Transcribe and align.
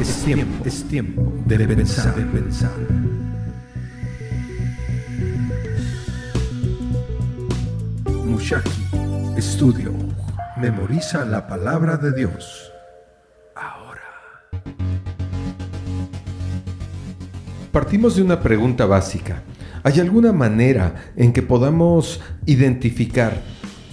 Es 0.00 0.24
tiempo, 0.24 0.64
es 0.64 0.84
tiempo 0.84 1.32
de 1.44 1.58
pensar, 1.66 2.14
de 2.14 2.24
pensar. 2.24 2.70
Mushaki 8.24 8.70
Estudio. 9.36 9.92
Memoriza 10.56 11.24
la 11.24 11.48
palabra 11.48 11.96
de 11.96 12.12
Dios. 12.12 12.70
Ahora. 13.56 14.02
Partimos 17.72 18.14
de 18.14 18.22
una 18.22 18.40
pregunta 18.40 18.86
básica. 18.86 19.42
¿Hay 19.82 19.98
alguna 19.98 20.32
manera 20.32 21.12
en 21.16 21.32
que 21.32 21.42
podamos 21.42 22.20
identificar 22.46 23.42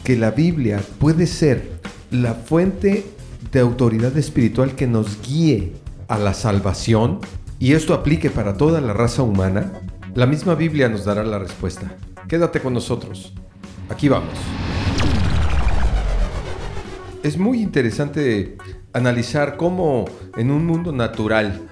que 0.03 0.15
la 0.15 0.29
Biblia 0.29 0.81
puede 0.99 1.25
ser 1.25 1.79
la 2.11 2.35
fuente 2.35 3.05
de 3.51 3.59
autoridad 3.59 4.15
espiritual 4.17 4.75
que 4.75 4.85
nos 4.85 5.19
guíe 5.27 5.84
a 6.07 6.17
la 6.17 6.33
salvación 6.33 7.19
y 7.59 7.73
esto 7.73 7.93
aplique 7.93 8.29
para 8.29 8.57
toda 8.57 8.81
la 8.81 8.93
raza 8.93 9.23
humana? 9.23 9.71
La 10.13 10.25
misma 10.25 10.55
Biblia 10.55 10.89
nos 10.89 11.05
dará 11.05 11.23
la 11.23 11.39
respuesta. 11.39 11.95
Quédate 12.27 12.59
con 12.61 12.73
nosotros. 12.73 13.33
Aquí 13.89 14.09
vamos. 14.09 14.33
Es 17.23 17.37
muy 17.37 17.61
interesante 17.61 18.57
analizar 18.93 19.57
cómo 19.57 20.05
en 20.37 20.51
un 20.51 20.65
mundo 20.65 20.91
natural 20.91 21.67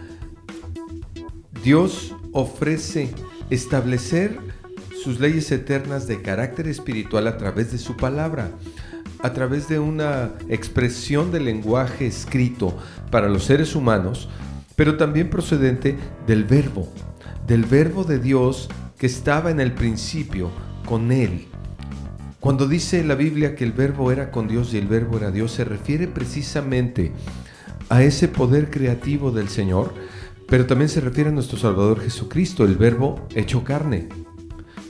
Dios 1.64 2.16
ofrece 2.34 3.10
establecer 3.50 4.38
sus 5.04 5.20
leyes 5.20 5.52
eternas 5.52 6.08
de 6.08 6.22
carácter 6.22 6.68
espiritual 6.68 7.28
a 7.28 7.38
través 7.38 7.72
de 7.72 7.78
su 7.78 7.96
palabra, 7.96 8.52
a 9.24 9.32
través 9.32 9.70
de 9.70 9.80
una 9.80 10.34
expresión 10.50 11.32
de 11.32 11.40
lenguaje 11.40 12.06
escrito 12.06 12.78
para 13.10 13.30
los 13.30 13.46
seres 13.46 13.74
humanos, 13.74 14.28
pero 14.76 14.98
también 14.98 15.30
procedente 15.30 15.96
del 16.28 16.44
verbo, 16.44 16.90
del 17.48 17.64
verbo 17.64 18.04
de 18.04 18.20
Dios 18.20 18.70
que 18.98 19.06
estaba 19.06 19.50
en 19.50 19.62
el 19.62 19.72
principio 19.72 20.52
con 20.86 21.12
Él. 21.14 21.48
Cuando 22.42 22.68
dice 22.68 23.02
la 23.06 23.16
Biblia 23.16 23.56
que 23.56 23.64
el 23.64 23.72
verbo 23.72 24.12
era 24.12 24.30
con 24.30 24.50
Dios 24.50 24.74
y 24.74 24.78
el 24.78 24.88
verbo 24.88 25.18
era 25.18 25.32
Dios, 25.32 25.54
se 25.54 25.64
refiere 25.64 26.08
precisamente 26.08 27.14
a 27.88 28.04
ese 28.04 28.28
poder 28.28 28.70
creativo 28.70 29.32
del 29.32 29.48
Señor, 29.48 29.94
pero 30.50 30.66
también 30.66 30.90
se 30.90 31.00
refiere 31.00 31.30
a 31.30 31.34
nuestro 31.34 31.58
Salvador 31.58 32.02
Jesucristo, 32.02 32.66
el 32.66 32.76
verbo 32.76 33.26
hecho 33.34 33.64
carne. 33.64 34.10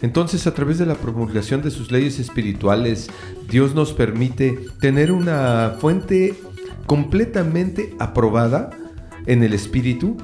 Entonces, 0.03 0.47
a 0.47 0.53
través 0.53 0.77
de 0.77 0.85
la 0.85 0.95
promulgación 0.95 1.61
de 1.61 1.71
sus 1.71 1.89
leyes 1.89 2.19
espirituales, 2.19 3.09
Dios 3.49 3.73
nos 3.73 3.93
permite 3.93 4.59
tener 4.81 5.13
una 5.13 5.77
fuente 5.79 6.35
completamente 6.85 7.95
aprobada 7.99 8.69
en 9.27 9.43
el 9.43 9.53
Espíritu 9.53 10.17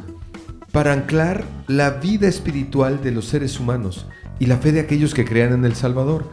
para 0.73 0.91
anclar 0.91 1.45
la 1.67 1.91
vida 1.91 2.27
espiritual 2.27 3.01
de 3.01 3.11
los 3.11 3.25
seres 3.25 3.57
humanos 3.57 4.05
y 4.37 4.47
la 4.47 4.57
fe 4.57 4.73
de 4.73 4.81
aquellos 4.81 5.13
que 5.13 5.23
crean 5.23 5.53
en 5.53 5.63
el 5.63 5.75
Salvador. 5.75 6.25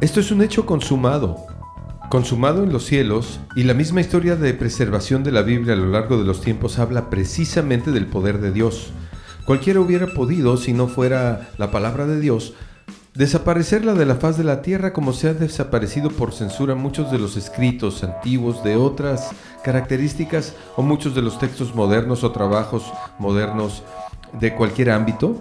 Esto 0.00 0.20
es 0.20 0.30
un 0.30 0.40
hecho 0.40 0.64
consumado, 0.64 1.36
consumado 2.08 2.64
en 2.64 2.72
los 2.72 2.86
cielos, 2.86 3.38
y 3.54 3.64
la 3.64 3.74
misma 3.74 4.00
historia 4.00 4.34
de 4.34 4.54
preservación 4.54 5.22
de 5.22 5.32
la 5.32 5.42
Biblia 5.42 5.74
a 5.74 5.76
lo 5.76 5.90
largo 5.90 6.16
de 6.16 6.24
los 6.24 6.40
tiempos 6.40 6.78
habla 6.78 7.10
precisamente 7.10 7.90
del 7.90 8.06
poder 8.06 8.40
de 8.40 8.50
Dios. 8.50 8.94
Cualquiera 9.44 9.80
hubiera 9.80 10.06
podido, 10.06 10.56
si 10.56 10.72
no 10.72 10.88
fuera 10.88 11.50
la 11.58 11.70
palabra 11.70 12.06
de 12.06 12.18
Dios, 12.18 12.54
desaparecerla 13.14 13.94
de 13.94 14.06
la 14.06 14.16
faz 14.16 14.36
de 14.36 14.44
la 14.44 14.60
tierra 14.60 14.92
como 14.92 15.12
se 15.12 15.28
ha 15.28 15.34
desaparecido 15.34 16.10
por 16.10 16.32
censura 16.32 16.74
muchos 16.74 17.12
de 17.12 17.18
los 17.18 17.36
escritos 17.36 18.02
antiguos 18.02 18.64
de 18.64 18.74
otras 18.76 19.30
características 19.62 20.54
o 20.76 20.82
muchos 20.82 21.14
de 21.14 21.22
los 21.22 21.38
textos 21.38 21.74
modernos 21.74 22.24
o 22.24 22.32
trabajos 22.32 22.84
modernos 23.20 23.84
de 24.32 24.54
cualquier 24.56 24.90
ámbito, 24.90 25.40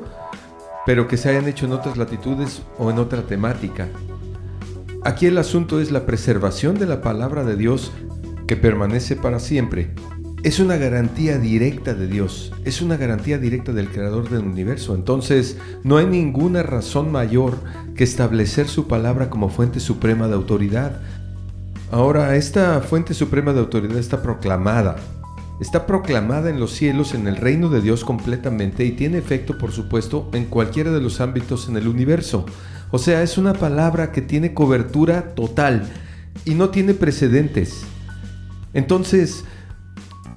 pero 0.86 1.08
que 1.08 1.18
se 1.18 1.30
hayan 1.30 1.48
hecho 1.48 1.66
en 1.66 1.74
otras 1.74 1.98
latitudes 1.98 2.62
o 2.78 2.92
en 2.92 3.00
otra 3.00 3.24
temática. 3.24 3.88
Aquí 5.04 5.26
el 5.26 5.38
asunto 5.40 5.82
es 5.82 5.92
la 5.92 6.06
preservación 6.06 6.78
de 6.78 6.86
la 6.86 7.02
palabra 7.02 7.44
de 7.44 7.56
Dios 7.56 7.92
que 8.48 8.56
permanece 8.56 9.16
para 9.16 9.40
siempre. 9.40 9.96
Es 10.44 10.60
una 10.60 10.76
garantía 10.76 11.38
directa 11.38 11.94
de 11.94 12.06
Dios, 12.06 12.52
es 12.66 12.82
una 12.82 12.98
garantía 12.98 13.38
directa 13.38 13.72
del 13.72 13.88
Creador 13.88 14.30
del 14.30 14.44
universo. 14.44 14.94
Entonces, 14.94 15.58
no 15.86 15.96
hay 15.96 16.06
ninguna 16.06 16.64
razón 16.64 17.14
mayor 17.14 17.60
que 17.96 18.04
establecer 18.04 18.68
su 18.68 18.86
palabra 18.86 19.30
como 19.30 19.48
fuente 19.48 19.80
suprema 19.80 20.28
de 20.28 20.34
autoridad. 20.34 21.00
Ahora, 21.92 22.36
esta 22.36 22.82
fuente 22.82 23.14
suprema 23.14 23.54
de 23.54 23.62
autoridad 23.62 23.98
está 23.98 24.22
proclamada. 24.22 24.98
Está 25.62 25.86
proclamada 25.86 26.50
en 26.50 26.60
los 26.60 26.74
cielos, 26.74 27.14
en 27.14 27.28
el 27.28 27.38
reino 27.38 27.70
de 27.70 27.80
Dios 27.80 28.04
completamente 28.04 28.84
y 28.84 28.92
tiene 28.92 29.20
efecto, 29.20 29.58
por 29.58 29.72
supuesto, 29.72 30.30
en 30.34 30.44
cualquiera 30.44 30.92
de 30.92 31.00
los 31.00 31.22
ámbitos 31.22 31.70
en 31.70 31.78
el 31.78 31.88
universo. 31.88 32.46
O 32.92 32.98
sea, 32.98 33.24
es 33.24 33.38
una 33.38 33.54
palabra 33.54 34.12
que 34.12 34.22
tiene 34.22 34.54
cobertura 34.54 35.36
total 35.36 35.88
y 36.44 36.56
no 36.56 36.68
tiene 36.68 36.96
precedentes. 36.96 37.86
Entonces, 38.74 39.46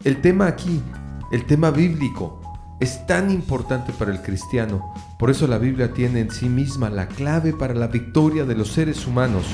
el 0.06 0.20
tema 0.20 0.46
aquí, 0.46 0.80
el 1.32 1.46
tema 1.46 1.72
bíblico, 1.72 2.40
es 2.78 3.04
tan 3.08 3.28
importante 3.28 3.92
para 3.92 4.12
el 4.12 4.22
cristiano. 4.22 4.94
Por 5.18 5.30
eso 5.30 5.48
la 5.48 5.58
Biblia 5.58 5.92
tiene 5.92 6.20
en 6.20 6.30
sí 6.30 6.48
misma 6.48 6.90
la 6.90 7.08
clave 7.08 7.52
para 7.52 7.74
la 7.74 7.88
victoria 7.88 8.44
de 8.44 8.54
los 8.54 8.68
seres 8.68 9.04
humanos. 9.04 9.46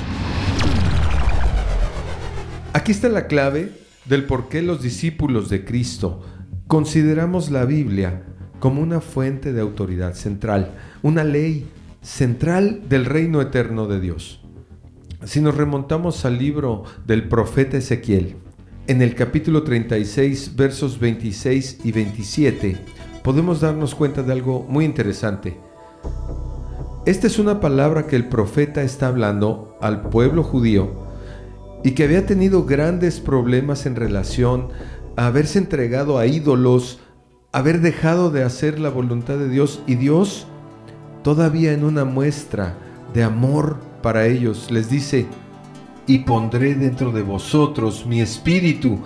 Aquí 2.74 2.92
está 2.92 3.08
la 3.08 3.28
clave 3.28 3.72
del 4.04 4.26
por 4.26 4.50
qué 4.50 4.60
los 4.60 4.82
discípulos 4.82 5.48
de 5.48 5.64
Cristo 5.64 6.22
consideramos 6.66 7.50
la 7.50 7.64
Biblia 7.64 8.22
como 8.60 8.82
una 8.82 9.00
fuente 9.00 9.54
de 9.54 9.62
autoridad 9.62 10.12
central, 10.12 10.72
una 11.00 11.24
ley 11.24 11.66
central 12.02 12.82
del 12.90 13.06
reino 13.06 13.40
eterno 13.40 13.86
de 13.86 14.00
Dios. 14.00 14.42
Si 15.24 15.40
nos 15.40 15.56
remontamos 15.56 16.26
al 16.26 16.36
libro 16.36 16.82
del 17.06 17.26
profeta 17.26 17.78
Ezequiel, 17.78 18.36
en 18.88 19.00
el 19.00 19.14
capítulo 19.14 19.62
36, 19.62 20.56
versos 20.56 20.98
26 20.98 21.78
y 21.84 21.92
27, 21.92 22.76
podemos 23.22 23.60
darnos 23.60 23.94
cuenta 23.94 24.22
de 24.22 24.32
algo 24.32 24.66
muy 24.68 24.84
interesante. 24.84 25.56
Esta 27.06 27.28
es 27.28 27.38
una 27.38 27.60
palabra 27.60 28.06
que 28.06 28.16
el 28.16 28.28
profeta 28.28 28.82
está 28.82 29.06
hablando 29.06 29.76
al 29.80 30.08
pueblo 30.10 30.42
judío 30.42 31.06
y 31.84 31.92
que 31.92 32.04
había 32.04 32.26
tenido 32.26 32.64
grandes 32.64 33.20
problemas 33.20 33.86
en 33.86 33.94
relación 33.94 34.68
a 35.16 35.26
haberse 35.26 35.58
entregado 35.58 36.18
a 36.18 36.26
ídolos, 36.26 36.98
haber 37.52 37.80
dejado 37.80 38.30
de 38.30 38.42
hacer 38.42 38.80
la 38.80 38.90
voluntad 38.90 39.38
de 39.38 39.48
Dios 39.48 39.80
y 39.86 39.94
Dios 39.94 40.46
todavía 41.22 41.72
en 41.72 41.84
una 41.84 42.04
muestra 42.04 42.76
de 43.14 43.22
amor 43.22 43.78
para 44.02 44.26
ellos, 44.26 44.70
les 44.72 44.90
dice, 44.90 45.26
y 46.06 46.20
pondré 46.20 46.74
dentro 46.74 47.12
de 47.12 47.22
vosotros 47.22 48.06
mi 48.06 48.20
espíritu, 48.20 49.00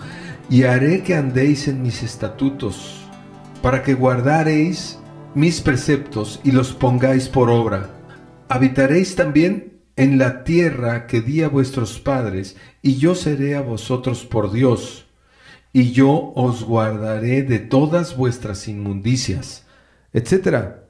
y 0.49 0.63
haré 0.63 1.03
que 1.03 1.15
andéis 1.15 1.69
en 1.69 1.83
mis 1.83 2.03
estatutos, 2.03 3.05
para 3.63 3.83
que 3.83 3.95
guardaréis 3.95 4.99
mis 5.35 5.61
preceptos 5.61 6.41
y 6.45 6.53
los 6.53 6.73
pongáis 6.73 7.29
por 7.29 7.51
obra. 7.51 7.91
Habitaréis 8.49 9.17
también 9.17 9.81
en 9.97 10.19
la 10.19 10.45
tierra 10.45 11.07
que 11.07 11.21
di 11.21 11.43
a 11.43 11.49
vuestros 11.49 11.99
padres, 11.99 12.57
y 12.83 12.97
yo 12.97 13.15
seré 13.15 13.57
a 13.57 13.61
vosotros 13.61 14.25
por 14.25 14.53
Dios, 14.53 15.07
y 15.73 15.93
yo 15.93 16.33
os 16.35 16.65
guardaré 16.65 17.43
de 17.43 17.59
todas 17.59 18.17
vuestras 18.17 18.69
inmundicias, 18.69 19.67
etcétera. 20.13 20.85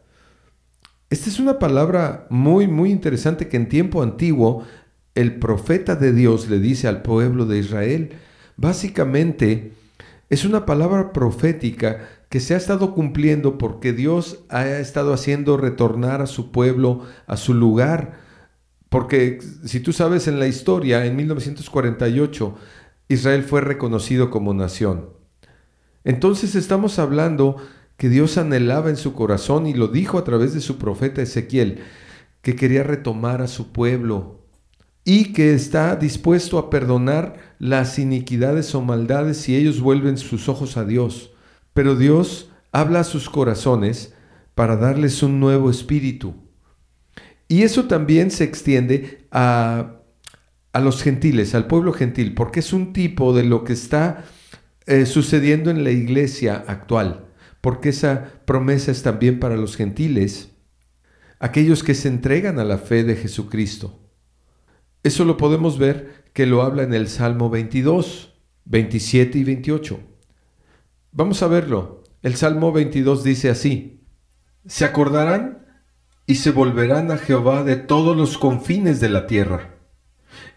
Esta 1.09 1.31
es 1.31 1.39
una 1.39 1.59
palabra 1.59 2.27
muy, 2.31 2.66
muy 2.66 2.91
interesante 2.91 3.49
que 3.49 3.56
en 3.56 3.69
tiempo 3.69 4.03
antiguo 4.03 4.65
el 5.16 5.37
profeta 5.37 5.97
de 5.97 6.12
Dios 6.12 6.49
le 6.49 6.60
dice 6.60 6.87
al 6.87 7.03
pueblo 7.03 7.47
de 7.47 7.59
Israel. 7.59 8.10
Básicamente 8.56 9.72
es 10.28 10.45
una 10.45 10.66
palabra 10.66 11.13
profética 11.13 12.09
que 12.28 12.39
se 12.39 12.54
ha 12.54 12.59
estado 12.59 12.95
cumpliendo 12.95 13.59
porque 13.59 13.92
Dios 13.92 14.41
ha 14.51 14.66
estado 14.66 15.13
haciendo 15.13 15.57
retornar 15.57 16.21
a 16.21 16.27
su 16.27 16.53
pueblo 16.53 17.03
a 17.27 17.36
su 17.36 17.54
lugar. 17.54 18.21
Porque 18.91 19.41
si 19.65 19.80
tú 19.80 19.92
sabes 19.92 20.28
en 20.28 20.39
la 20.39 20.47
historia, 20.47 21.07
en 21.07 21.16
1948, 21.16 22.54
Israel 23.09 23.42
fue 23.42 23.62
reconocido 23.62 24.30
como 24.30 24.53
nación. 24.53 25.10
Entonces 26.04 26.54
estamos 26.54 26.98
hablando 26.98 27.57
que 27.97 28.10
Dios 28.10 28.36
anhelaba 28.36 28.91
en 28.91 28.97
su 28.97 29.15
corazón 29.15 29.66
y 29.66 29.72
lo 29.72 29.89
dijo 29.89 30.19
a 30.19 30.24
través 30.24 30.53
de 30.53 30.60
su 30.60 30.77
profeta 30.77 31.22
Ezequiel, 31.22 31.80
que 32.42 32.54
quería 32.54 32.83
retomar 32.83 33.41
a 33.41 33.48
su 33.48 33.72
pueblo 33.72 34.35
y 35.09 35.33
que 35.33 35.55
está 35.55 35.95
dispuesto 35.95 36.59
a 36.59 36.69
perdonar 36.69 37.55
las 37.61 38.01
iniquidades 38.01 38.75
o 38.75 38.83
maldades 38.83 39.37
si 39.37 39.55
ellos 39.55 39.81
vuelven 39.81 40.19
sus 40.19 40.49
ojos 40.49 40.77
a 40.77 40.85
Dios. 40.85 41.31
Pero 41.73 41.95
Dios 41.95 42.51
habla 42.73 43.01
a 43.01 43.05
sus 43.05 43.31
corazones 43.31 44.15
para 44.57 44.77
darles 44.77 45.23
un 45.23 45.39
nuevo 45.39 45.71
espíritu. 45.71 46.35
Y 47.47 47.63
eso 47.63 47.85
también 47.85 48.33
se 48.33 48.43
extiende 48.43 49.29
a, 49.31 50.01
a 50.73 50.81
los 50.81 51.05
gentiles, 51.05 51.55
al 51.55 51.69
pueblo 51.69 51.93
gentil, 51.93 52.35
porque 52.35 52.59
es 52.59 52.73
un 52.73 52.93
tipo 52.93 53.33
de 53.33 53.45
lo 53.45 53.63
que 53.63 53.75
está 53.75 54.25
eh, 54.87 55.07
sucediendo 55.07 55.71
en 55.71 55.85
la 55.85 55.93
iglesia 55.93 56.65
actual, 56.67 57.27
porque 57.61 57.91
esa 57.91 58.33
promesa 58.45 58.91
es 58.91 59.05
también 59.05 59.39
para 59.39 59.57
los 59.57 59.77
gentiles, 59.77 60.51
aquellos 61.39 61.85
que 61.85 61.95
se 61.95 62.09
entregan 62.09 62.59
a 62.59 62.65
la 62.65 62.79
fe 62.79 63.05
de 63.05 63.15
Jesucristo. 63.15 64.06
Eso 65.07 65.25
lo 65.25 65.37
podemos 65.37 65.79
ver 65.79 66.25
que 66.33 66.47
lo 66.47 66.63
habla 66.63 66.83
en 66.83 66.93
el 66.93 67.07
Salmo 67.07 67.49
22, 67.49 68.35
27 68.65 69.39
y 69.39 69.45
28. 69.45 70.01
Vamos 71.13 71.45
a 71.45 71.47
verlo. 71.47 72.03
El 72.23 72.35
Salmo 72.35 72.73
22 72.73 73.23
dice 73.23 73.49
así, 73.49 74.05
se 74.67 74.85
acordarán 74.85 75.65
y 76.27 76.35
se 76.35 76.51
volverán 76.51 77.13
a 77.13 77.19
Jehová 77.19 77.63
de 77.63 77.77
todos 77.77 78.17
los 78.17 78.37
confines 78.37 78.99
de 78.99 79.09
la 79.09 79.29
tierra, 79.29 79.77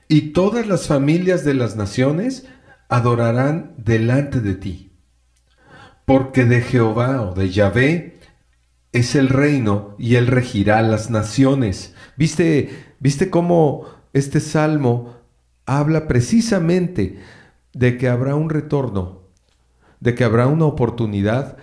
y 0.08 0.32
todas 0.32 0.66
las 0.66 0.88
familias 0.88 1.46
de 1.46 1.54
las 1.54 1.76
naciones 1.76 2.48
adorarán 2.88 3.76
delante 3.78 4.40
de 4.40 4.56
ti. 4.56 4.94
Porque 6.06 6.46
de 6.46 6.62
Jehová 6.62 7.22
o 7.22 7.36
de 7.36 7.52
Yahvé 7.52 8.20
es 8.94 9.14
el 9.14 9.30
reino 9.30 9.96
y 10.00 10.16
él 10.16 10.26
regirá 10.26 10.82
las 10.82 11.12
naciones. 11.12 11.94
¿Viste, 12.18 12.96
viste 13.00 13.30
cómo 13.30 13.99
este 14.14 14.40
salmo 14.40 15.16
habla 15.66 16.08
precisamente 16.08 17.20
de 17.74 17.98
que 17.98 18.10
habrá 18.10 18.36
un 18.36 18.50
retorno, 18.50 19.22
de 20.00 20.16
que 20.16 20.24
habrá 20.24 20.48
una 20.48 20.66
oportunidad 20.66 21.58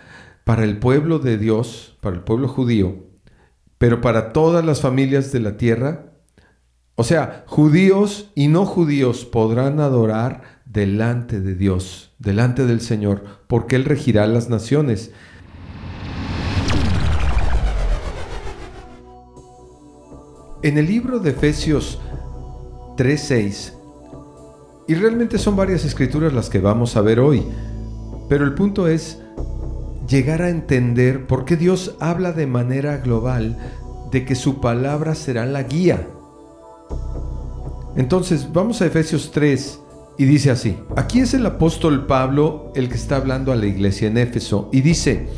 para 0.45 0.63
el 0.63 0.79
pueblo 0.79 1.19
de 1.19 1.39
Dios, 1.39 1.97
para 2.01 2.17
el 2.17 2.23
pueblo 2.23 2.47
judío, 2.47 3.05
pero 3.79 4.01
para 4.01 4.33
todas 4.33 4.65
las 4.65 4.81
familias 4.81 5.33
de 5.33 5.41
la 5.41 5.57
tierra. 5.57 6.13
O 6.95 7.05
sea, 7.05 7.45
judíos 7.47 8.31
y 8.35 8.49
no 8.49 8.65
judíos 8.65 9.25
podrán 9.25 9.81
adorar 9.81 10.63
delante 10.65 11.41
de 11.41 11.55
Dios, 11.55 12.15
delante 12.19 12.65
del 12.65 12.81
Señor, 12.81 13.25
porque 13.49 13.77
Él 13.77 13.85
regirá 13.85 14.27
las 14.27 14.49
naciones. 14.49 15.11
En 20.63 20.79
el 20.79 20.87
libro 20.87 21.19
de 21.19 21.31
Efesios 21.31 22.01
3.6, 22.97 23.73
y 24.89 24.95
realmente 24.95 25.39
son 25.39 25.57
varias 25.57 25.85
escrituras 25.85 26.33
las 26.33 26.49
que 26.49 26.61
vamos 26.61 26.97
a 26.97 27.01
ver 27.01 27.21
hoy, 27.21 27.43
pero 28.29 28.45
el 28.45 28.55
punto 28.55 28.89
es 28.89 29.21
llegar 30.09 30.43
a 30.43 30.51
entender 30.51 31.27
por 31.27 31.45
qué 31.45 31.57
Dios 31.57 31.97
habla 32.01 32.33
de 32.33 32.47
manera 32.47 32.99
global 32.99 33.57
de 34.13 34.25
que 34.25 34.35
su 34.35 34.61
palabra 34.61 35.15
será 35.15 35.47
la 35.47 35.65
guía. 35.65 36.09
Entonces, 37.97 38.53
vamos 38.53 38.81
a 38.81 38.87
Efesios 38.87 39.31
3 39.33 39.81
y 40.19 40.25
dice 40.25 40.51
así, 40.51 40.79
aquí 40.97 41.21
es 41.21 41.35
el 41.35 41.45
apóstol 41.47 42.07
Pablo 42.07 42.73
el 42.75 42.89
que 42.89 42.95
está 42.95 43.17
hablando 43.17 43.53
a 43.53 43.57
la 43.57 43.67
iglesia 43.67 44.09
en 44.09 44.19
Éfeso 44.19 44.69
y 44.73 44.81
dice 44.83 45.29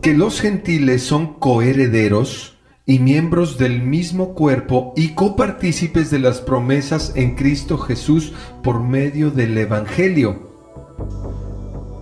que 0.00 0.14
los 0.14 0.40
gentiles 0.40 1.02
son 1.02 1.34
coherederos 1.34 2.55
y 2.88 3.00
miembros 3.00 3.58
del 3.58 3.82
mismo 3.82 4.32
cuerpo 4.32 4.92
y 4.96 5.08
copartícipes 5.08 6.08
de 6.12 6.20
las 6.20 6.40
promesas 6.40 7.12
en 7.16 7.34
Cristo 7.34 7.78
Jesús 7.78 8.32
por 8.62 8.80
medio 8.80 9.32
del 9.32 9.58
Evangelio. 9.58 10.46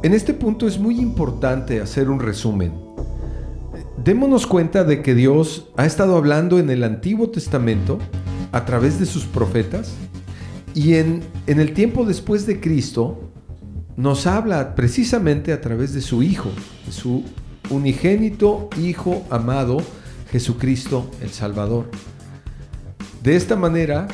En 0.03 0.13
este 0.13 0.35
punto 0.35 0.69
es 0.69 0.79
muy 0.79 1.01
importante 1.01 1.81
hacer 1.81 2.11
un 2.11 2.21
resumen. 2.21 2.75
Démonos 4.05 4.47
cuenta 4.47 4.85
de 4.85 5.01
que 5.01 5.15
Dios 5.15 5.71
ha 5.79 5.87
estado 5.87 6.19
hablando 6.19 6.59
en 6.59 6.69
el 6.69 6.85
Antiguo 6.85 7.31
Testamento 7.31 7.99
a 8.53 8.67
través 8.67 9.01
de 9.01 9.07
sus 9.07 9.25
profetas 9.25 9.95
y 10.75 10.97
en, 10.97 11.23
en 11.47 11.61
el 11.61 11.73
tiempo 11.73 12.05
después 12.05 12.45
de 12.45 12.61
Cristo 12.61 13.31
nos 13.97 14.27
habla 14.27 14.75
precisamente 14.75 15.55
a 15.55 15.63
través 15.63 15.95
de 15.95 16.03
su 16.03 16.23
Hijo, 16.23 16.51
su 16.91 17.25
unigénito 17.71 18.69
Hijo 18.79 19.25
amado, 19.31 19.79
Jesucristo 20.35 21.09
el 21.21 21.31
Salvador. 21.31 21.89
De 23.23 23.37
esta 23.37 23.55
manera, 23.55 24.09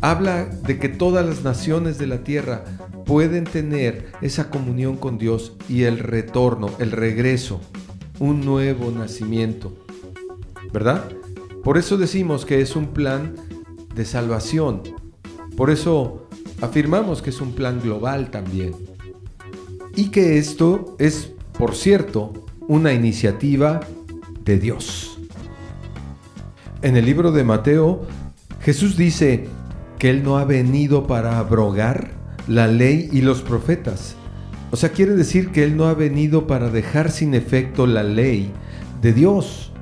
habla 0.00 0.46
de 0.46 0.78
que 0.78 0.88
todas 0.88 1.26
las 1.26 1.44
naciones 1.44 1.98
de 1.98 2.06
la 2.06 2.24
tierra 2.24 2.64
pueden 3.04 3.44
tener 3.44 4.10
esa 4.22 4.48
comunión 4.48 4.96
con 4.96 5.18
Dios 5.18 5.52
y 5.68 5.82
el 5.82 5.98
retorno, 5.98 6.70
el 6.78 6.92
regreso, 6.92 7.60
un 8.20 8.46
nuevo 8.46 8.90
nacimiento. 8.90 9.76
¿Verdad? 10.72 11.04
Por 11.62 11.76
eso 11.76 11.98
decimos 11.98 12.46
que 12.46 12.62
es 12.62 12.74
un 12.74 12.94
plan 12.94 13.34
de 13.94 14.06
salvación. 14.06 14.80
Por 15.58 15.68
eso 15.68 16.26
afirmamos 16.62 17.20
que 17.20 17.28
es 17.28 17.42
un 17.42 17.52
plan 17.52 17.82
global 17.82 18.30
también. 18.30 18.74
Y 19.94 20.08
que 20.08 20.38
esto 20.38 20.96
es, 20.98 21.32
por 21.58 21.74
cierto, 21.74 22.32
una 22.66 22.94
iniciativa 22.94 23.80
de 24.42 24.58
Dios. 24.58 25.13
En 26.84 26.98
el 26.98 27.06
libro 27.06 27.32
de 27.32 27.44
Mateo, 27.44 28.02
Jesús 28.60 28.94
dice 28.98 29.46
que 29.98 30.10
Él 30.10 30.22
no 30.22 30.36
ha 30.36 30.44
venido 30.44 31.06
para 31.06 31.38
abrogar 31.38 32.10
la 32.46 32.66
ley 32.66 33.08
y 33.10 33.22
los 33.22 33.40
profetas. 33.40 34.16
O 34.70 34.76
sea, 34.76 34.90
quiere 34.90 35.14
decir 35.14 35.50
que 35.50 35.64
Él 35.64 35.78
no 35.78 35.86
ha 35.86 35.94
venido 35.94 36.46
para 36.46 36.68
dejar 36.68 37.10
sin 37.10 37.32
efecto 37.32 37.86
la 37.86 38.02
ley 38.02 38.52
de 39.00 39.14
Dios, 39.14 39.72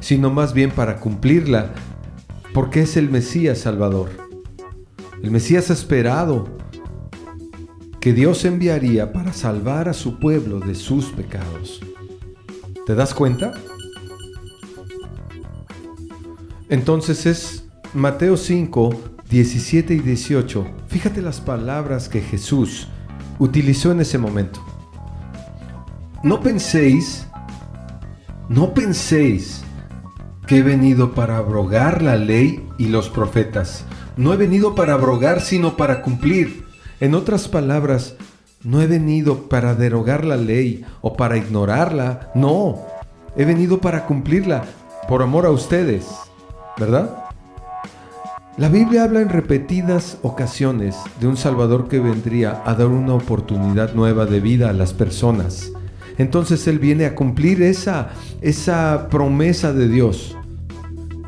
sino 0.00 0.30
más 0.32 0.52
bien 0.52 0.72
para 0.72 0.96
cumplirla, 0.96 1.70
porque 2.52 2.80
es 2.80 2.96
el 2.96 3.08
Mesías 3.08 3.58
Salvador. 3.58 4.08
El 5.22 5.30
Mesías 5.30 5.70
esperado 5.70 6.48
que 8.00 8.12
Dios 8.12 8.44
enviaría 8.44 9.12
para 9.12 9.32
salvar 9.32 9.88
a 9.88 9.92
su 9.92 10.18
pueblo 10.18 10.58
de 10.58 10.74
sus 10.74 11.12
pecados. 11.12 11.80
¿Te 12.84 12.96
das 12.96 13.14
cuenta? 13.14 13.52
Entonces 16.70 17.24
es 17.24 17.64
Mateo 17.94 18.36
5, 18.36 18.90
17 19.30 19.94
y 19.94 19.98
18. 20.00 20.66
Fíjate 20.88 21.22
las 21.22 21.40
palabras 21.40 22.08
que 22.08 22.20
Jesús 22.20 22.88
utilizó 23.38 23.92
en 23.92 24.00
ese 24.00 24.18
momento. 24.18 24.60
No 26.22 26.40
penséis, 26.40 27.26
no 28.48 28.74
penséis 28.74 29.62
que 30.46 30.58
he 30.58 30.62
venido 30.62 31.14
para 31.14 31.38
abrogar 31.38 32.02
la 32.02 32.16
ley 32.16 32.66
y 32.76 32.88
los 32.88 33.08
profetas. 33.08 33.84
No 34.16 34.34
he 34.34 34.36
venido 34.36 34.74
para 34.74 34.94
abrogar, 34.94 35.40
sino 35.40 35.76
para 35.76 36.02
cumplir. 36.02 36.66
En 37.00 37.14
otras 37.14 37.48
palabras, 37.48 38.16
no 38.62 38.82
he 38.82 38.86
venido 38.86 39.48
para 39.48 39.74
derogar 39.74 40.24
la 40.24 40.36
ley 40.36 40.84
o 41.00 41.14
para 41.14 41.36
ignorarla. 41.36 42.30
No, 42.34 42.82
he 43.36 43.44
venido 43.44 43.80
para 43.80 44.04
cumplirla 44.04 44.64
por 45.08 45.22
amor 45.22 45.46
a 45.46 45.50
ustedes. 45.50 46.06
¿Verdad? 46.78 47.24
La 48.58 48.68
Biblia 48.68 49.04
habla 49.04 49.20
en 49.20 49.28
repetidas 49.28 50.18
ocasiones 50.22 50.96
de 51.20 51.28
un 51.28 51.36
Salvador 51.36 51.86
que 51.86 52.00
vendría 52.00 52.60
a 52.66 52.74
dar 52.74 52.88
una 52.88 53.14
oportunidad 53.14 53.94
nueva 53.94 54.26
de 54.26 54.40
vida 54.40 54.68
a 54.68 54.72
las 54.72 54.92
personas. 54.92 55.70
Entonces 56.18 56.66
Él 56.66 56.80
viene 56.80 57.06
a 57.06 57.14
cumplir 57.14 57.62
esa, 57.62 58.10
esa 58.40 59.08
promesa 59.10 59.72
de 59.72 59.88
Dios. 59.88 60.36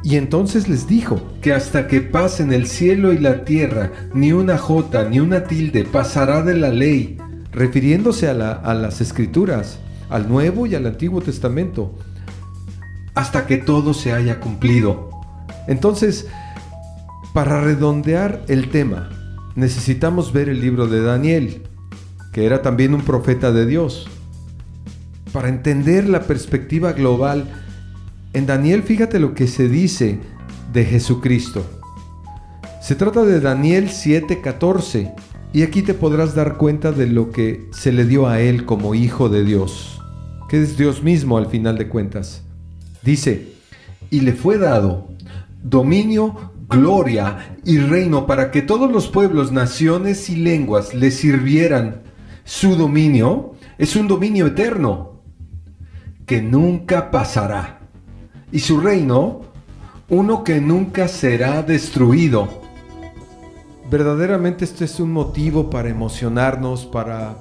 Y 0.03 0.17
entonces 0.17 0.69
les 0.69 0.89
dijo 0.89 1.21
que 1.41 1.53
hasta 1.53 1.87
que 1.87 2.01
pasen 2.01 2.53
el 2.53 2.67
cielo 2.67 3.13
y 3.13 3.19
la 3.19 3.45
tierra, 3.45 3.93
ni 4.13 4.33
una 4.33 4.59
jota 4.59 5.09
ni 5.09 5.21
una 5.21 5.45
tilde 5.45 5.85
pasará 5.85 6.43
de 6.43 6.57
la 6.57 6.71
ley, 6.71 7.17
refiriéndose 7.53 8.29
a, 8.29 8.33
a 8.33 8.75
las 8.75 9.01
escrituras, 9.01 9.79
al 10.09 10.29
Nuevo 10.29 10.67
y 10.67 10.75
al 10.75 10.87
Antiguo 10.87 11.21
Testamento, 11.21 11.95
hasta 13.15 13.47
que 13.47 13.59
todo 13.59 13.95
se 13.95 14.13
haya 14.13 14.41
cumplido. 14.41 15.20
Entonces, 15.71 16.27
para 17.33 17.61
redondear 17.61 18.43
el 18.49 18.71
tema, 18.71 19.09
necesitamos 19.55 20.33
ver 20.33 20.49
el 20.49 20.61
libro 20.61 20.89
de 20.89 21.01
Daniel, 21.01 21.63
que 22.33 22.45
era 22.45 22.61
también 22.61 22.93
un 22.93 23.03
profeta 23.03 23.53
de 23.53 23.67
Dios. 23.67 24.09
Para 25.33 25.49
entender 25.49 26.09
la 26.09 26.25
perspectiva 26.25 26.93
global, 26.93 27.47
en 28.33 28.47
Daniel 28.47 28.83
fíjate 28.83 29.21
lo 29.21 29.33
que 29.33 29.47
se 29.47 29.69
dice 29.69 30.19
de 30.73 30.85
Jesucristo. 30.85 31.65
Se 32.83 32.97
trata 32.97 33.25
de 33.25 33.39
Daniel 33.39 33.91
7:14 33.91 35.15
y 35.53 35.63
aquí 35.63 35.83
te 35.83 35.95
podrás 35.95 36.35
dar 36.35 36.57
cuenta 36.57 36.91
de 36.91 37.07
lo 37.07 37.31
que 37.31 37.69
se 37.71 37.93
le 37.93 38.07
dio 38.07 38.27
a 38.27 38.41
él 38.41 38.65
como 38.65 38.97
hijo 38.97 39.29
de 39.29 39.45
Dios, 39.45 40.03
que 40.49 40.61
es 40.61 40.77
Dios 40.77 41.05
mismo 41.05 41.39
al 41.39 41.47
final 41.47 41.79
de 41.79 41.87
cuentas. 41.87 42.43
Dice, 43.05 43.53
y 44.11 44.23
le 44.23 44.33
fue 44.33 44.59
dado 44.59 45.11
dominio, 45.63 46.53
gloria 46.69 47.57
y 47.65 47.79
reino 47.79 48.27
para 48.27 48.51
que 48.51 48.63
todos 48.63 48.91
los 48.91 49.09
pueblos, 49.09 49.53
naciones 49.53 50.31
y 50.31 50.37
lenguas 50.37 50.95
le 50.95 51.11
sirvieran. 51.11 52.03
Su 52.45 52.77
dominio 52.77 53.55
es 53.79 53.97
un 53.97 54.09
dominio 54.09 54.47
eterno 54.47 55.21
que 56.27 56.41
nunca 56.41 57.11
pasará. 57.11 57.81
Y 58.53 58.61
su 58.61 58.81
reino, 58.81 59.43
uno 60.09 60.45
que 60.45 60.61
nunca 60.61 61.09
será 61.09 61.63
destruido. 61.63 62.49
Verdaderamente 63.91 64.65
este 64.65 64.85
es 64.85 65.01
un 65.01 65.13
motivo 65.13 65.71
para 65.71 65.89
emocionarnos, 65.89 66.87
para 66.87 67.37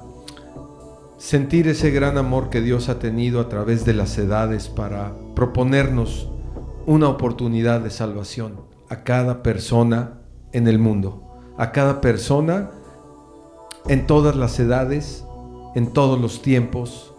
sentir 1.18 1.68
ese 1.68 1.92
gran 1.92 2.18
amor 2.18 2.50
que 2.50 2.62
Dios 2.62 2.90
ha 2.90 2.98
tenido 2.98 3.40
a 3.40 3.50
través 3.50 3.86
de 3.86 3.94
las 3.94 4.18
edades 4.18 4.70
para 4.70 5.14
proponernos 5.36 6.30
una 6.86 7.10
oportunidad 7.10 7.82
de 7.82 7.90
salvación 7.90 8.62
a 8.90 9.04
cada 9.04 9.44
persona 9.44 10.22
en 10.52 10.68
el 10.68 10.80
mundo, 10.80 11.24
a 11.58 11.72
cada 11.72 12.02
persona 12.02 12.72
en 13.88 14.08
todas 14.08 14.36
las 14.36 14.60
edades, 14.60 15.24
en 15.76 15.88
todos 15.94 16.20
los 16.20 16.42
tiempos. 16.42 17.14